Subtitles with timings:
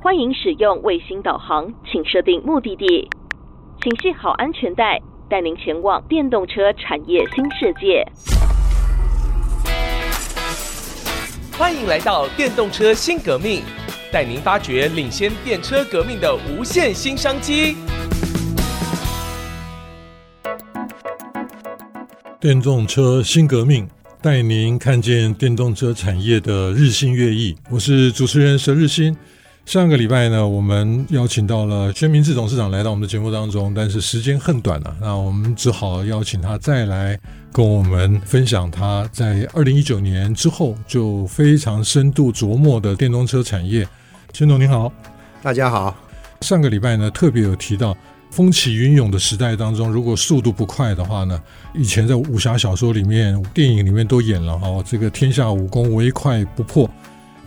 [0.00, 3.10] 欢迎使用卫星导航，请设定目的地，
[3.82, 4.96] 请系好安全带，
[5.28, 8.06] 带您前往电动车产业新世界。
[11.58, 13.60] 欢迎来到电动车新革命，
[14.12, 17.76] 带您发掘领先电车革命的无限新商机。
[22.38, 23.88] 电动车新革命，
[24.22, 27.56] 带您看见电动车产业的日新月异。
[27.68, 29.16] 我是主持人佘日新。
[29.68, 37.20] 上个礼拜呢，我们邀请到了宣明智董事长来到我们的节目当中，但是时间很短了，那我们只好邀请他再来
[37.52, 43.86] 跟我们分享他在二零一九年之后就非常深度琢磨的电动车产业。
[44.32, 44.90] 宣总您好，
[45.42, 45.94] 大家好。
[46.40, 47.94] 上个礼拜呢，特别有提到
[48.30, 51.38] 风起云涌的时代当中，如果速度不快的话呢，
[51.74, 56.88] 以前在武侠小说里面、电影里面都演了哈，这个天下武功唯快不破。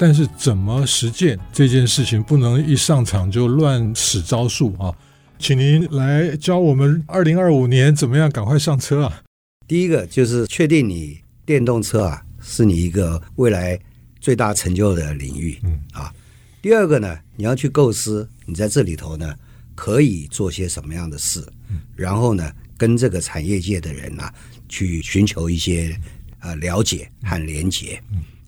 [0.02, 4.92] 但是怎么实践这件事情，不能一上场就乱使招数啊！
[5.38, 9.22] 请您来教我们，二零二五年怎么样赶快上车啊？
[9.68, 13.80] 第一个就是确定你电动车啊是你一个未来
[14.20, 16.12] 最大成就的领域，嗯啊。
[16.64, 19.36] 第二个呢，你要去构思你在这里头呢
[19.76, 21.46] 可以做些什么样的事，
[21.96, 24.34] 然后呢跟这个产业界的人啊
[24.68, 25.96] 去寻求一些
[26.40, 28.02] 呃了解和连结。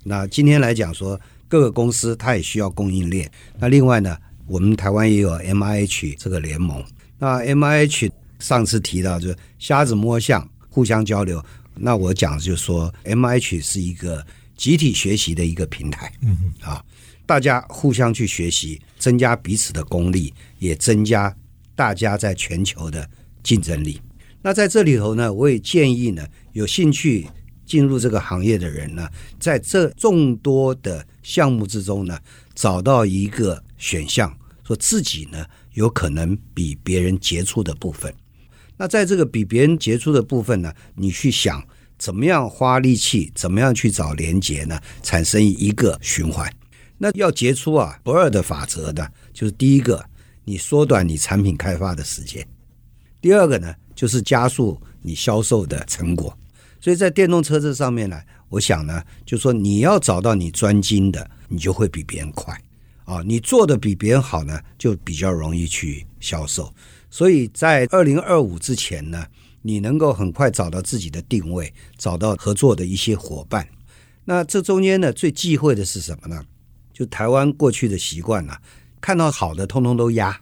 [0.04, 1.22] 那今天来讲说。
[1.54, 3.30] 各个公司它也需要供应链。
[3.60, 6.84] 那另外呢，我们台湾也有 MIH 这个联盟。
[7.20, 8.10] 那 MIH
[8.40, 11.40] 上次提到就是瞎子摸象，互相交流。
[11.76, 14.26] 那我讲就是说，MIH 是一个
[14.58, 16.12] 集体学习的一个平台。
[16.22, 16.54] 嗯嗯。
[16.68, 16.84] 啊，
[17.28, 21.38] 大家互相去学习，增加彼此的功力，也增加
[21.76, 23.08] 大家在全球的
[23.44, 24.02] 竞争力。
[24.42, 27.28] 那在这里头呢，我也建议呢，有兴趣。
[27.66, 29.08] 进入这个行业的人呢，
[29.40, 32.20] 在这众多的项目之中呢，
[32.54, 38.14] 找到一个选项，说自己呢有可能比别人杰出的部分。
[38.78, 41.64] 那在这个比别人杰出的部分呢，你去想
[41.98, 46.52] 怎么样花力气，怎么样去找连接呢，产生一个循环。
[46.98, 50.04] 那要杰出啊，不二的法则呢，就是第一个，
[50.44, 52.44] 你缩短你产品开发的时间；
[53.22, 56.38] 第二个呢，就是加速你销售的成果。
[56.84, 62.54] 所以在电动车这上面呢，我想呢，就是说你要找到你专精的，你就会比别人快
[63.06, 63.24] 啊。
[63.26, 66.70] 你做的比别人好呢，就比较容易去销售。
[67.10, 69.26] 所以在二零二五之前呢，
[69.62, 73.66] 你能够很快找到自己的定位，找到合作的一些伙伴。
[74.26, 76.44] 那这中间呢，最忌讳的是什么呢？
[76.92, 78.62] 就台湾过去的习惯啊，
[79.00, 80.38] 看到好的通通都压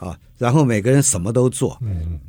[0.00, 1.80] 啊，然后每个人什么都做。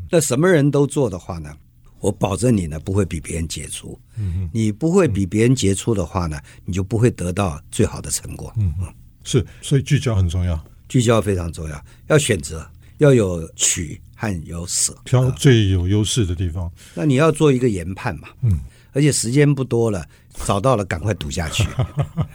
[0.09, 1.53] 那什么人都做的话呢？
[2.03, 8.51] 我保证你呢不会比别人杰出，嗯，你不会比别人杰出的话呢，你就不会得到最好的成果。
[8.57, 8.93] 嗯嗯，
[9.23, 16.69] 是，所以聚焦很重要，聚焦非常重要，要选择，要有取和有舍，挑最有优势的地方。
[16.93, 18.59] 那你要做一个研判嘛，嗯，
[18.91, 20.05] 而且时间不多了，
[20.45, 21.65] 找到了赶快赌下去。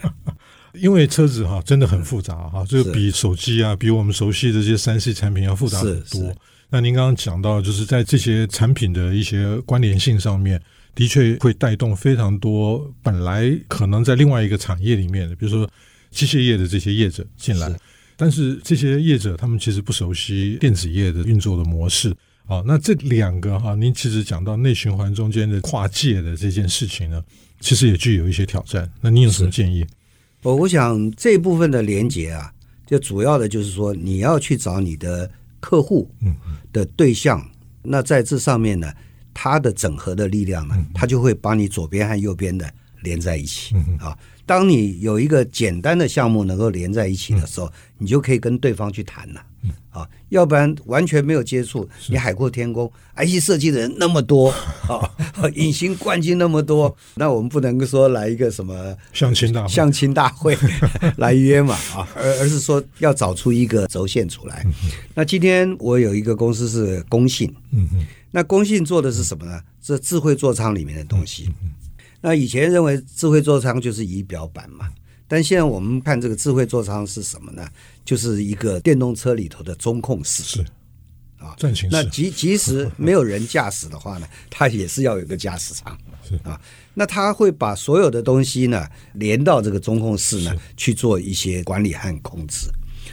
[0.72, 6.34] 因为车子哈真的很复杂哈，这个比手机啊，比我们熟悉的这些三 C 产品要复杂很多。
[6.70, 10.60] 那您刚刚讲到，就是在这些产品的一些关联性上面，
[10.94, 15.66] 的确会带动非常多本来可能在另外一个产业里面的，比如说
[16.10, 17.74] 机械业的这些业者进来，
[18.18, 22.14] 但是这些业者他们其实不熟悉电子业的运作的模式
[22.44, 22.62] 啊。
[22.66, 27.24] 那这两个哈，您其实讲到内循环中间的跨界的这件事情呢，
[27.60, 28.86] 其实也具有一些挑战。
[29.00, 29.86] 那您有什么建议？
[30.42, 32.52] 我我想这部分的连接啊，
[32.86, 35.30] 就主要的就是说你要去找你的。
[35.60, 36.10] 客户
[36.72, 37.44] 的对象，
[37.82, 38.92] 那在这上面呢，
[39.32, 44.16] 它的整合的力量呢，它就会把你左边和右边的连在一起啊。
[44.46, 49.42] 当你有一个简单的项目能够连在一起的时候，你就可以跟对方去谈了。
[49.62, 54.48] 嗯，啊，要不然完全没有接触，你海阔天空，IC 设计的人那么多
[54.88, 55.04] 啊，
[55.54, 60.56] 隐形冠军那么多，那我们不能说来一个什么相亲大相亲大会
[61.18, 64.64] 来约嘛啊，而而是说要找出一个轴线出来。
[65.12, 69.60] 那今天我有一个公司是工信，嗯嗯，那工信做的是什么呢？
[69.82, 71.50] 是智慧座舱里面的东西。
[72.20, 74.88] 那以前认为智慧座舱就是仪表板嘛。
[75.30, 77.68] 但现在我们看这个智慧座舱是什么呢？
[78.02, 80.62] 就是一个电动车里头的中控室，是
[81.36, 81.54] 啊，
[81.90, 86.58] 那即即使没有人驾驶的话呢，它也是要有个驾驶舱，是啊。
[86.94, 92.66] 那它会把所有的东西呢连到这个中控室呢去做一些管理和控制，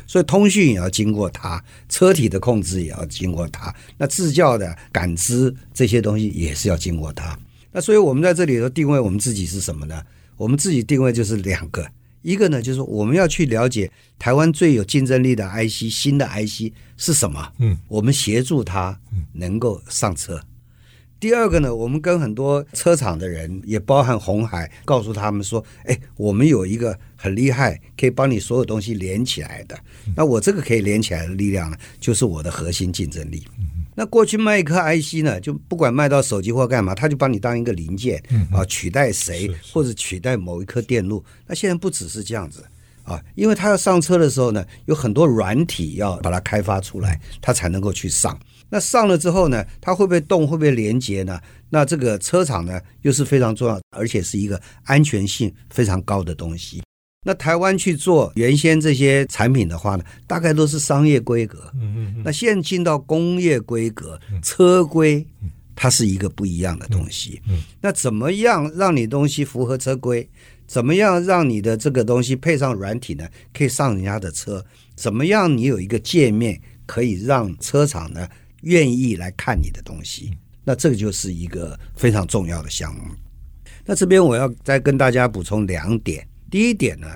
[0.08, 7.38] 所以通讯也要经过它，车体的控制也要经过它，那自教的感知这些东西也是要经过它。
[7.76, 10.02] 那所以我们在这里头定位我们自己是什么呢？
[10.38, 11.86] 我们自己定位就是两个。
[12.22, 17.52] 一个呢，就是我们要去了解台湾最有竞争力的 IC 新的 IC 是什么？
[17.60, 18.98] 嗯，我们协助他
[19.34, 20.42] 能够上车。
[21.20, 29.78] 第二个呢，我们跟很多车厂的人，也包含红海，告诉他们说：“哎，我们有一个很厉害，可以帮你所有东西连起来的。
[30.16, 33.44] 那我这个可以连起来的力量呢，就是我的核心竞争力。
[33.96, 38.22] 那过去卖一颗 IC 呢，就不管卖到手机或干嘛，他就把你当一个零件
[38.52, 41.24] 啊，取代谁或者取代某一颗电路。
[41.48, 42.66] 那现在不只是这样子
[43.04, 48.38] 啊，因为他要上车的时候呢，有很多软体要把它开发出来，它才能够去上。”
[48.68, 50.46] 那上了之后呢，它会不会动？
[50.46, 51.40] 会不会连接呢？
[51.70, 56.82] 那这个车厂呢，又是非常重要，而且是一个安全性非常高的东西。
[57.28, 61.72] 那台湾去做原先这些产品的话呢，大概都是商业规格。
[61.74, 62.22] 嗯嗯嗯。
[62.24, 65.26] 那现在进到工业规格，车规，
[65.76, 67.42] 它是一个不一样的东西。
[67.50, 67.58] 嗯。
[67.82, 70.30] 那怎么样让你东西符合车规？
[70.68, 73.28] 怎么样让你的这个东西配上软体呢？
[73.52, 74.64] 可以上人家的车？
[74.96, 78.28] 怎么样你有一个界面可以让车厂呢？
[78.62, 80.32] 愿意来看你的东西，
[80.64, 83.02] 那这个就是一个非常重要的项目。
[83.84, 86.28] 那这边我要再跟大家补充两点。
[86.50, 87.08] 第一点呢，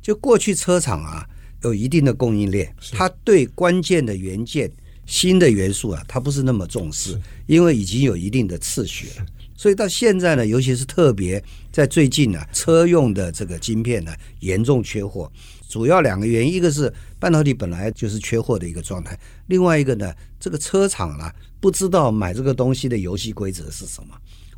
[0.00, 1.26] 就过去车厂啊
[1.62, 4.70] 有一定的供应链，它对关键的元件、
[5.06, 9.26] 新的元素啊，它不是那么重视，因为已经有一定的次序了。
[9.56, 11.42] 所以到现在呢，尤其是特别
[11.72, 15.30] 在最近呢，车用的这个晶片呢严重缺货。
[15.68, 19.18] 主要两个原因，一个是半导体本来就是缺货的一个状态，
[19.48, 24.14] 另外一个呢，这个车厂啊不知道买这个东西的游戏规则是什么，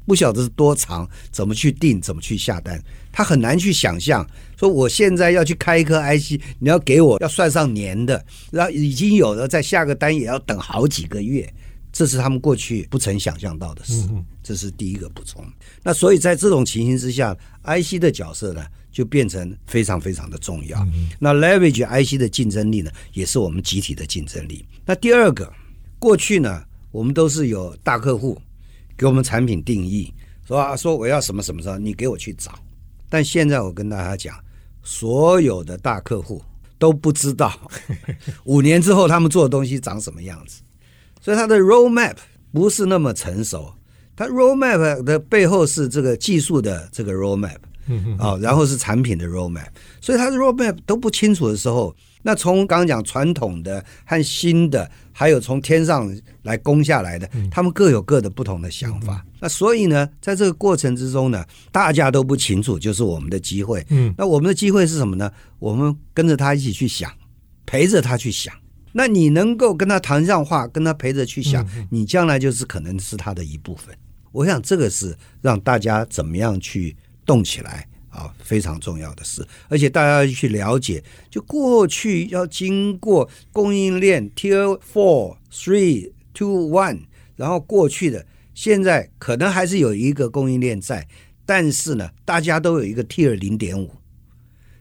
[0.06, 2.80] 不晓得是多长，怎么去定，怎么去下单，
[3.12, 4.26] 他很难去想象。
[4.56, 11.52] 说我现在要去开一颗 IC，你要给我要算上年的，然后已经有了，再下个单也要等好几个月，
[11.92, 14.06] 这是他们过去不曾想象到的事。
[14.42, 15.44] 这是第一个补充。
[15.82, 18.64] 那所以在这种情形之下，IC 的角色呢？
[18.92, 20.84] 就变成非常非常的重要。
[21.20, 24.66] 那 leverage IC 的竞争力呢，也是我们集体的竞争力。
[24.84, 25.48] 那第二个，
[26.00, 28.36] 过去呢，我们都是有大客户
[28.96, 30.12] 给我们产品定义，
[30.44, 32.52] 说啊，说我要什么什么时候，你给我去找。
[33.10, 34.34] 但现在我跟大家讲，
[34.82, 36.40] 所有的大客户
[36.78, 37.52] 都不知道
[38.44, 40.62] 五年之后他们做的东西长什么样子，
[41.20, 42.16] 所以他的 roadmap
[42.52, 43.70] 不是那么成熟。
[44.16, 47.58] 他 roadmap 的背后是这个技术的这个 roadmap。
[47.92, 49.66] 嗯啊，然后是产品的 roadmap，
[50.00, 59.24] 所以它的 roadmap 都不清楚的时候，那从刚刚讲传统的和新的，还有从天上来攻下来的，他们各有各的不同的想法。
[59.40, 63.84] 那所以呢，在这个过程之中呢，大家都不清楚，就是我们的机会。
[63.90, 65.30] 嗯，那我们的机会是什么呢？
[65.58, 67.10] 我们跟着他一起去想，
[67.66, 68.54] 陪着他去想。
[68.92, 73.94] 那你能够跟他谈上话，跟他陪着去想，你将来就是可能是他的一部分。
[74.32, 76.96] 我想这个是让大家怎么样去。
[77.26, 87.02] 动起来啊，非常重要的事，而且大家要去了解，就过去要经过供应链 Tier Four、Three、Two、One，
[87.36, 91.06] 然后过去的，现在可能还是有一个供应链在，
[91.46, 93.90] 但是呢，大家都有一个 Tier 零点五。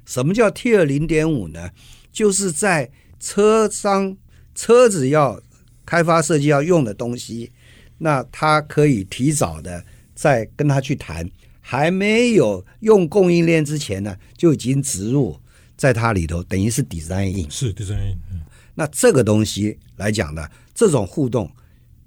[0.05, 1.69] 什么叫 Tier 零点五呢？
[2.11, 2.89] 就是在
[3.19, 4.17] 车商
[4.55, 5.39] 车子要
[5.85, 7.51] 开发设计要用的东西，
[7.99, 9.85] 那他可以提早的
[10.15, 11.29] 再跟他去谈。
[11.71, 15.39] 还没有用供应链之前呢，就已经植入
[15.77, 18.41] 在它里头，等于是 design in，是 design in。
[18.73, 21.47] 那这个东西来讲呢，这种互动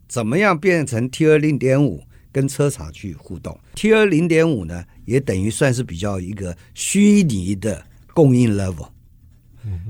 [0.09, 2.03] 怎么样变成 Tier 零点五
[2.33, 8.89] 跟车厂去互动？Tier 零点五呢，也等于算是比较一个虚拟的供应 level。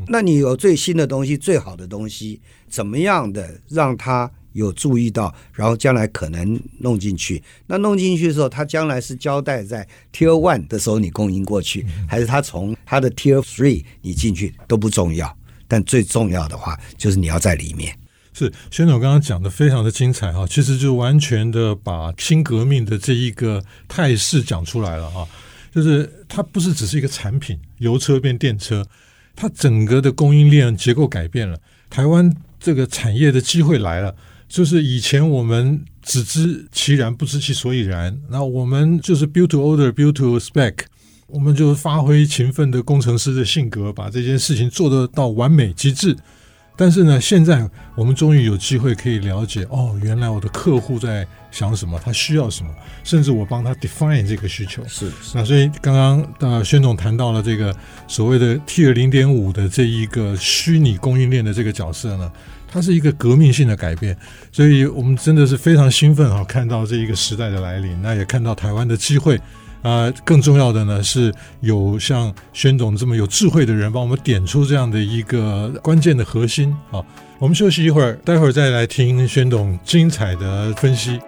[0.07, 4.31] 那你有最新的东西、最好的东西，怎么样的让它？
[4.53, 7.43] 有注意到，然后将来可能弄进去。
[7.67, 15.37] 那弄进去的时候，他将来是交代在 Tier One 的时候你供应过去，还是他从他的 Tier Three 你进去都不重要。
[15.67, 17.97] 但最重要的话，就是你要在里面。
[18.35, 25.27] 是，宣总刚刚讲的非常的精彩哈，其实就完全的把新革命的这一个态势讲出来了哈。
[25.75, 28.87] 就是它不是只是一个产品，油车变电车，
[29.35, 34.15] 它整个的供应链结构改变了，台湾这个产业的机会来了。
[34.53, 38.15] 就是以前我们只知其然，不知其所以然。
[38.29, 40.75] 那我们就是 build to order，build to spec，
[41.27, 46.15] 我们就发挥勤奋的工程师的性格，把这件事情做得到完美极致。
[46.77, 52.71] 但是呢，现在我们终于有机会可以了解，哦，原来我的客户在想什么，他需要什么，
[53.05, 54.83] 甚至我帮他 define 这个需求。
[54.87, 55.33] 是，是。
[55.35, 57.75] 那所以刚刚呃，宣总谈到了这个
[58.07, 62.31] 所谓的 Tier 零点五的这一个虚拟供应链的这个角色呢。
[62.73, 64.17] 它是一个革命性的改变，
[64.51, 66.43] 所以我们真的是非常兴奋啊！
[66.45, 69.39] 看到这一个时代的来临，那也看到台湾的机会，
[69.83, 77.05] 啊、更重要的呢是有像宣总这么有智慧的人帮我们点出这样的一个关键的核心啊。
[77.39, 81.21] 我们休息一会儿，待会儿再来听宣总精彩的分析。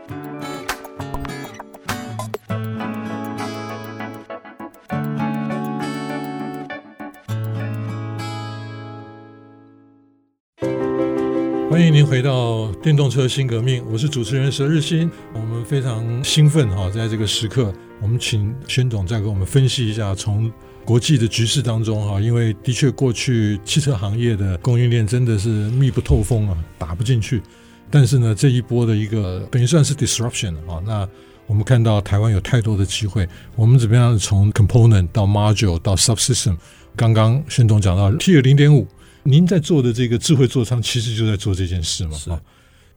[11.74, 15.10] 欢迎您回到电动车新革命，我是主持人佘日新。
[15.32, 20.48] 我们非常兴奋哈，在这个时刻，我们请宣总再给我们分析一下，从
[20.84, 27.42] 国际的局势当中哈，因为的确过去汽车行业的供应链真的是密不透风啊，打不进去。
[27.90, 31.08] 但是呢，这一波的一个等于算是 disruption 啊，那
[31.48, 36.56] 我们看到台湾有太多的机会，我们怎么样从 component 到 module 到 subsystem？
[36.94, 38.86] 刚刚宣总讲到 Tier 零点五。
[39.26, 42.16] 您在做的这个智慧座舱，其实就在做这件事嘛？
[42.28, 42.40] 啊，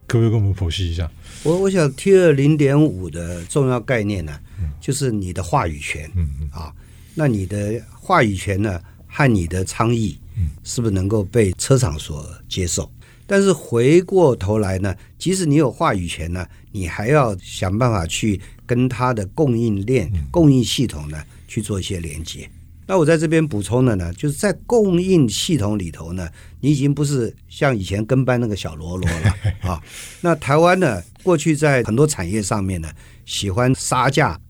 [0.06, 1.10] 可不可以跟我们剖析一下？
[1.42, 6.10] 我我想 Tier 零点五的重要概念呢，嗯、就是你的话语权。
[6.14, 6.72] 嗯嗯啊，
[7.14, 10.18] 那你的话语权呢，和你的倡议，
[10.64, 12.84] 是不是能够被车厂所接受？
[12.84, 22.48] 嗯、但是回过头来呢，即使你有话语权呢，你还要想办法去跟它的供应链、嗯、供应系统呢去做一些连接。
[22.88, 26.26] 那我在这边补充的呢，就是在供应系统里头呢，
[26.60, 29.78] 你已经不是像以前跟班那个小喽啰了 啊。
[30.22, 32.90] 那台湾呢，过去在很多产业上面呢，
[33.26, 34.40] 喜欢杀价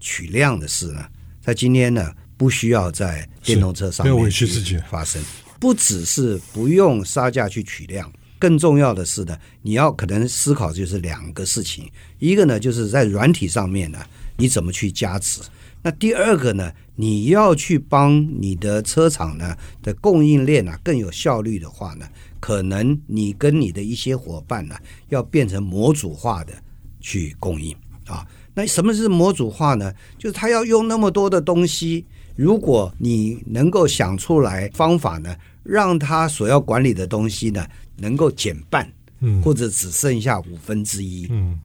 [0.00, 1.04] 取量的事呢，
[1.42, 4.46] 在今天呢，不需要在电动车上面去
[4.90, 5.22] 发生。
[5.60, 13.98] 不只是不用杀价去取量，更重要的是呢，你要可能思考就是两个事情，一个呢，就是在软体上面呢，
[14.38, 15.42] 你怎么去加持。
[15.84, 22.06] 那第二个呢，你要去帮你的车厂呢的供应链啊更有效率的话呢，
[22.38, 24.76] 可能你跟你的一些伙伴呢
[25.08, 26.52] 要变成模组化的
[27.00, 27.74] 去供应
[28.06, 28.24] 啊。
[28.54, 29.92] 那什么是模组化呢？
[30.18, 35.34] 就是他要用那么多的东西，如果你能够想出来方法呢，
[35.64, 38.88] 让他所要管理的东西呢能够减半，
[39.20, 41.58] 嗯，或者只剩下五分之一，嗯。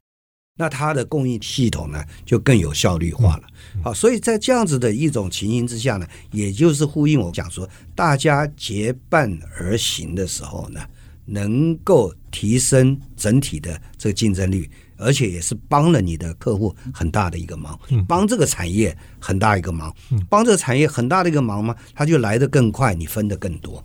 [0.58, 3.42] 那它的供应系统呢，就更有效率化了。
[3.80, 10.80] 好，所以在这样子的一种情形之下呢，也就是呼应我讲说，大家结伴而行的时候呢，
[11.24, 19.94] 能够提升整体的这个竞争力，而且也是帮了你的客户很大的一个忙，帮这个产业很大一个忙，
[20.28, 23.84] 帮这个产业很大的一个忙嘛，它就来得更快，你分得更多。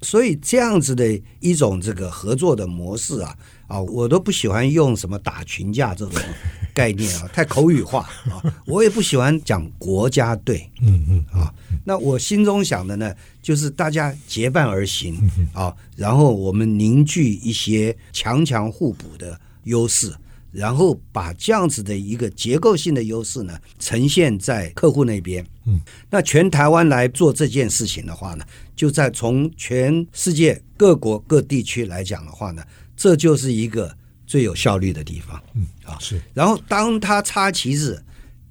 [0.00, 3.36] 所以这样子的一种这个合作的模式啊。
[3.70, 6.20] 啊，我都不喜欢用什么打群架这种
[6.74, 8.42] 概念啊，太口语化啊。
[8.66, 11.54] 我也不喜欢讲国家队，嗯嗯啊。
[11.84, 15.16] 那我心中想的呢，就是大家结伴而行
[15.54, 20.12] 啊，然后我们凝聚一些强强互补的优势，
[20.50, 25.46] 然后把这样子的一个结构性的优势呢，呈现在客户那边。
[25.66, 32.64] 嗯，那全台湾来做这件事情的话呢，就在从全世界各国各地区来讲的话呢。
[33.00, 36.20] 这就是一个最有效率的地方，嗯啊是。
[36.34, 38.04] 然后当他插旗子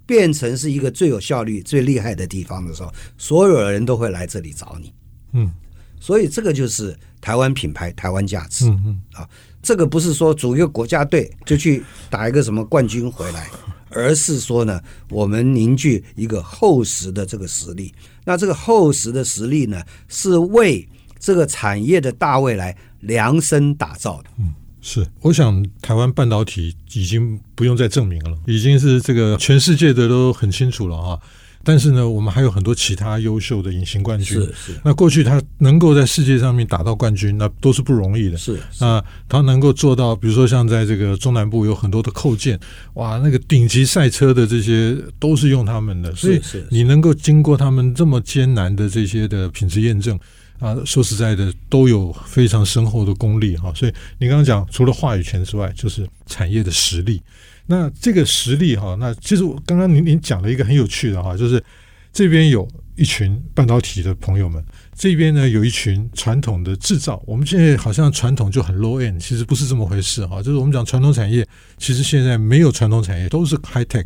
[0.08, 4.91] 变成是一个最有效率、最厉害的地方的时候，所有人都会来这里找你，
[5.34, 5.51] 嗯。
[6.00, 9.29] 所以这个就是台湾品牌、台湾价值，嗯嗯啊。
[9.62, 13.51] 这个不是说组一个国家队就去打一个什么冠军回来，
[13.91, 17.94] 而是说呢，我们凝聚一个厚实的这个实力。
[18.25, 24.29] 那这个厚实的实力呢，是为这个产业的大未来量身打造的。
[24.39, 31.19] 嗯，是，我想台湾半导体已经不用再证明了，已经是这个全世界的都很清楚了啊。
[31.61, 34.39] 但是呢，我们还有很多其他优秀的隐形冠军。
[34.39, 34.79] 是是。
[34.81, 38.38] 那过去他能够在世界上面打到冠军，那都是不容易的。
[38.38, 38.57] 是。
[38.79, 42.57] 啊，他能够做到，比如说像在这个中南部有很多的扣件，
[42.93, 46.15] 哇，那个顶级赛车的这些都是用他们的。
[46.15, 50.17] 所以你能够经过他们这么艰难的这些的品质验证。
[50.59, 53.73] 啊，说实在的，都有非常深厚的功力哈。
[53.73, 57.21] 所以你刚刚讲，除了话语权之外，就是产业的实力。
[57.65, 61.63] 那这个实力哈，那其实我刚刚您您讲了一个很有趣的哈，就是
[62.11, 64.61] 这边有一群半导体的朋友们，
[64.93, 67.23] 这边呢有一群传统的制造。
[67.25, 70.43] 我们现在好像传统就很 low end，其实不是这么回事哈。
[70.43, 71.47] 就是我们讲传统产业，
[71.77, 74.05] 其实现在没有传统产业，都是 high tech。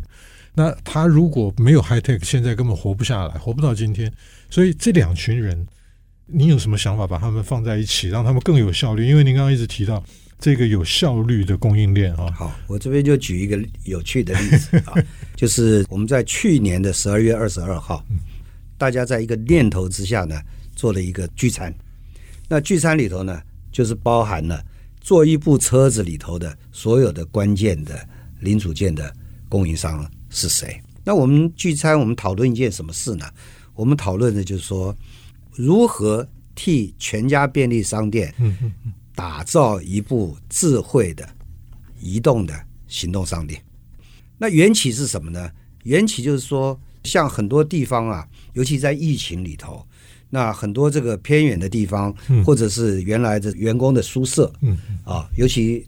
[0.54, 4.12] 那他如果没有 high tech，现在根本活不下来，活不到今天。
[4.50, 5.66] 所以这两群人。
[6.26, 9.06] 你有什么想法把它们放在一起，让他们更有效率？
[9.06, 10.02] 因为您刚刚一直提到
[10.38, 12.30] 这个有效率的供应链啊。
[12.32, 14.94] 好，我这边就举一个有趣的例子啊，
[15.36, 18.04] 就是我们在去年的十二月二十二号，
[18.78, 20.40] 大家在一个念头之下呢，
[20.74, 21.72] 做了一个聚餐。
[22.48, 23.40] 那聚餐里头呢，
[23.70, 24.64] 就是包含了
[25.00, 28.06] 做一部车子里头的所有的关键的
[28.40, 29.14] 零组件的
[29.48, 33.26] 供应商是谁那我们聚餐，我们讨论一件什么事呢？
[33.74, 34.96] 我们讨论的就是说，
[35.56, 38.34] 如何替全家便利商店
[39.14, 41.28] 打造一部智慧的
[42.00, 42.54] 移动的
[42.86, 43.60] 行动商店。
[44.38, 45.50] 那缘起是什么呢？
[45.84, 49.86] 缘起就是说，像很多地方啊，尤其在疫情里头，
[50.30, 54.52] 那很多这个偏远的地方，或者是原来的员工的宿舍，
[55.04, 55.86] 啊，尤其。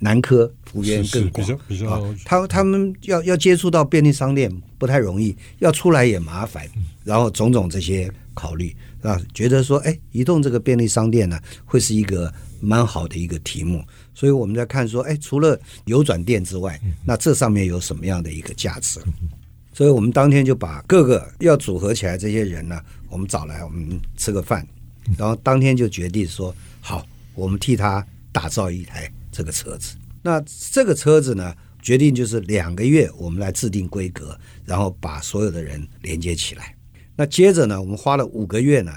[0.00, 1.44] 南科幅员更广，
[1.88, 4.48] 啊，他他们要要接触到便利商店
[4.78, 6.64] 不太容易，要出来也麻烦，
[7.02, 8.08] 然后种种这些
[8.38, 19.00] 考虑啊，觉得说，哎，移动这个便利商店呢，会是一个蛮好的一个题目，所以我们在看说，哎，除了有转店之外，那这上面有什么样的一个价值？
[19.72, 24.64] 所以我们当天就把各个要组合起来这些人呢，我们找来，我们吃个饭，
[25.18, 27.04] 然后当天就决定说，好，
[27.34, 29.10] 我们替他打造一台。
[29.30, 30.42] 这个车子，那
[30.72, 36.74] 这个车子呢，决定就是两个月，我们来制定规格，然后把所有的人连接起来。
[37.18, 38.92] 那接着呢，我们花了五个月呢，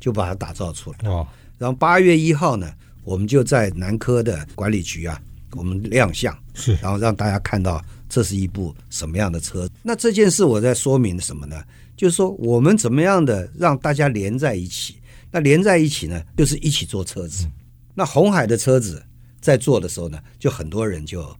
[0.00, 1.08] 就把它打造出来。
[1.08, 1.24] 哦，
[1.56, 2.68] 然后八月一号呢，
[3.04, 5.22] 我们就在南科的管理局啊，
[5.52, 9.70] 我们亮相，是，然后让大家看到这是一部什么样的车。
[9.84, 11.62] 那这件事我在说明什么呢？
[11.96, 14.96] 就是说我们怎么样的让大家连在一起？
[15.30, 17.48] 那连在一起呢，就是一起做车子。
[17.94, 19.02] 那红海的车子。
[19.42, 21.34] 在做的时候呢，就很多人就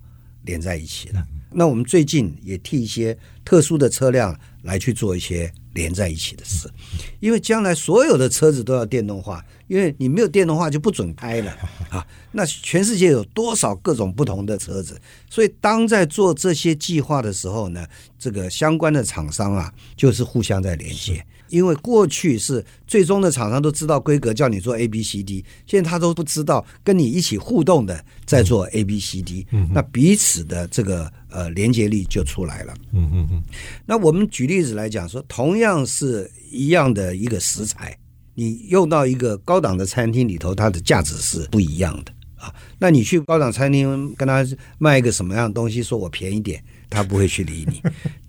[0.46, 1.22] 连在一起了。
[1.52, 6.70] 那我们最近也替一些特殊的车辆来去做一些连在一起的事，
[7.20, 11.56] 因为将来所有的车子都要电动化，因为你没有电动化就不准开了
[11.90, 12.06] 啊。
[12.32, 15.00] 那全世界有多少各种不同的车子？
[15.28, 17.86] 所以当在做这些计划的时候呢，
[18.18, 21.24] 这个相关的厂商啊，就是互相在连接。
[21.50, 32.74] 因为过去是最终的厂商都知道规格，叫你做 A B C D，现在他都不知道，跟你一起互动的在做 A B C D，那彼此的这个呃连接力就出来了。
[32.92, 33.42] 嗯嗯嗯。
[33.84, 37.96] 那我们举例子来讲说，同样是一样的一个食材，
[38.34, 42.54] 你用到一个高档的餐厅里头，它的价值是不一样的啊。
[42.78, 44.46] 那你去高档餐厅跟他
[44.78, 47.82] 卖一个什么样的东西，说我便宜点，他不会去理你。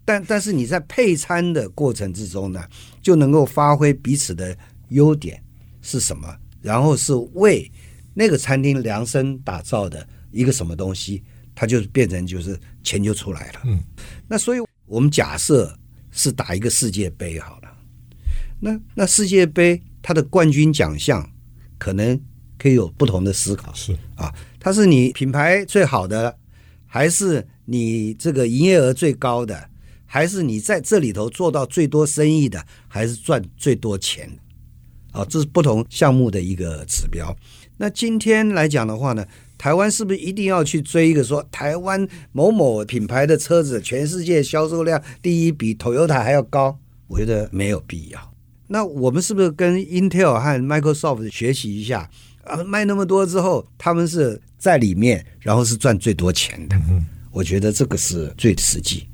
[0.03, 2.63] 但但是你在配餐的过程之中呢，
[3.01, 4.57] 就能够发挥彼此的
[4.89, 5.41] 优点
[5.81, 7.71] 是什么，然后是为
[8.13, 11.23] 那个餐厅量身打造的一个什么东西，
[11.55, 13.61] 它就变成就是钱就出来了。
[13.65, 13.79] 嗯，
[14.27, 15.73] 那所以我们假设
[16.11, 17.71] 是打一个世界杯好了，
[18.59, 21.29] 那那世界杯它的冠军奖项
[21.77, 22.19] 可能
[22.57, 26.37] 可以有不同的思考，是啊，它是你品牌最好的，
[26.85, 29.70] 还是你这个营业额最高的？
[30.13, 34.30] 还是你在这里头做到最多生意的，还是赚最多钱？
[35.13, 37.34] 啊，这是不同项目的一个指标。
[37.78, 39.26] 那今天来讲的话呢，
[39.58, 46.78] 台湾是不是一定要去追一个说台湾某某品牌的车子全世界销售量第一，比 Toyota 还要高？
[47.08, 48.34] 我觉得没有必要。
[48.67, 52.10] 那我们是不是跟 Intel 和 Microsoft 学习一下？
[52.43, 56.76] 啊，卖那么多之后，他们是在里面，然后是赚最多钱的。
[57.31, 59.07] 我觉得这个是最实际，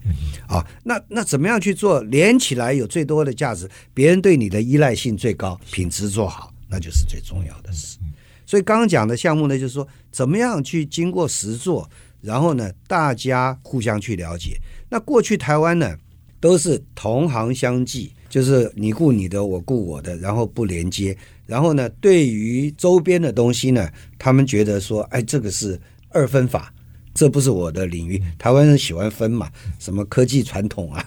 [0.47, 3.69] 啊，那那怎么样去做连起来有最多的价值？
[3.93, 7.97] 别人对你的依赖性最高，品质做好，那就是最重要的事。
[8.45, 11.87] 所以刚刚讲的项目呢，就是说怎么样去经过实做，
[12.21, 14.59] 然后呢，大家互相去了解。
[14.89, 15.95] 那过去台湾呢，
[16.39, 21.15] 都是同行相忌，就是你顾你的，我顾我的，然后不连接。
[21.45, 26.73] 然后呢，对于周边的东西呢，他们觉得说，哎，这个是二分法。
[27.17, 29.49] 这不是我的领域，台湾人喜欢分嘛，
[29.79, 31.03] 什么科技传统啊，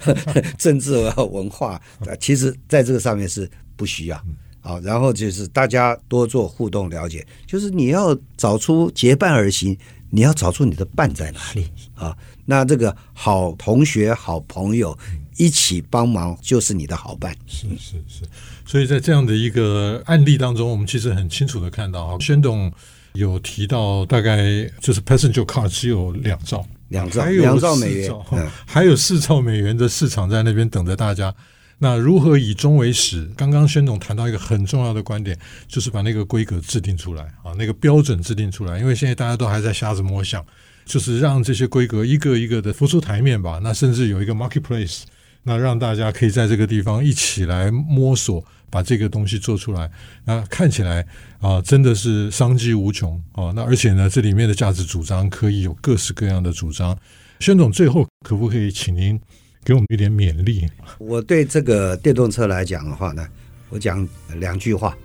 [0.56, 0.94] 政治
[1.30, 4.18] 文化啊，其实在这个上面是不需要
[4.62, 4.80] 好。
[4.80, 9.76] 然后就是大家多做互动了解，就是你要找出结伴而行，
[10.08, 12.16] 你要找出你的伴在哪里啊？
[12.46, 14.96] 那这个好同学、好朋友
[15.36, 17.36] 一起帮忙，就是你的好伴。
[17.46, 18.24] 是是是，
[18.64, 22.72] 所以在这样的一个案例当中，我们其实很清楚的看到啊，宣董。
[23.12, 24.38] 有提到大概
[24.80, 28.12] 就是 passenger car 只有两兆，两兆，两兆美元，
[28.66, 31.34] 还有四兆美元的市场在那边等着大家。
[31.82, 33.26] 那如何以终为始？
[33.34, 38.78] 刚刚宣总谈到一个很重要的观点，就是把那个规格制定出来啊，那个标准制定出来。
[38.78, 40.44] 因为现在大家都还在瞎子摸象，
[40.84, 43.60] 就是让这些规格一个一个的浮出台面吧。
[43.62, 45.04] 那甚至有一个 marketplace，
[45.42, 48.44] 那让大家可以在这个地方一起来摸索。
[48.72, 49.90] 把这个东西做出来，
[50.24, 51.04] 那看起来
[51.40, 53.50] 啊，真的是商机无穷啊！
[53.52, 56.96] 那而且呢，这里面的价值主张可以有各式各样的主张。
[57.40, 59.20] 宣总，最后可不可以请您
[59.64, 60.68] 给我们一点勉励？
[60.98, 63.26] 我对这个电动车来讲的话呢，
[63.70, 64.96] 我讲两句话：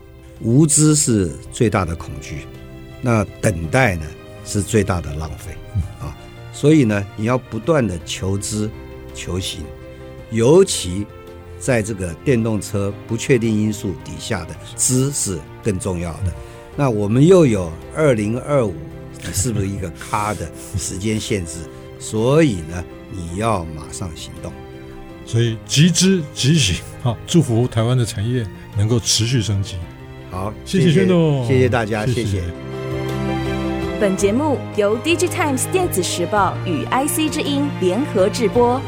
[0.41, 2.45] 无知是最大的恐惧，
[3.01, 4.05] 那等待呢
[4.45, 5.53] 是最大的浪费
[5.99, 6.15] 啊！
[6.53, 8.69] 所以呢，你要不断的求知，
[9.15, 9.63] 求行，
[10.35, 11.07] 尤其
[11.57, 16.33] 在这个电动车不确定因素底下的知是更重要的。
[16.75, 18.75] 那我们又有二零二五，
[19.25, 21.59] 你是不是一个咖的时间限制？
[21.97, 24.51] 所以呢，你要马上行动。
[25.25, 28.45] 所以即知即行，好，祝福台湾的产业
[28.77, 29.75] 能够持续升级。
[30.29, 32.23] 好，谢谢宣总，谢谢大家，谢谢。
[32.25, 32.43] 谢谢
[34.01, 38.81] 本节目由 DigiTimes 电子时报与 IC 之音联合制播。